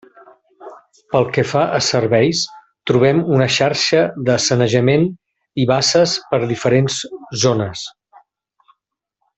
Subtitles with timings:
[1.15, 2.41] Pel que fa a serveis
[2.91, 5.07] trobem una xarxa de sanejament
[5.65, 6.97] i basses per diferents
[7.47, 7.89] zones.